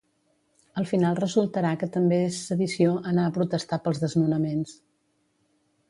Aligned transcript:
Al 0.81 0.87
final 0.91 1.19
resultarà 1.19 1.73
que 1.83 1.89
també 1.97 2.19
és 2.31 2.41
sedició 2.49 2.97
anar 3.13 3.27
a 3.29 3.35
protestar 3.39 3.83
pels 3.85 4.05
desnonaments. 4.07 4.77